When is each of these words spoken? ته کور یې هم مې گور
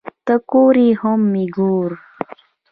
ته 0.25 0.35
کور 0.49 0.75
یې 0.85 0.89
هم 1.01 1.19
مې 1.31 1.45
گور 1.55 1.91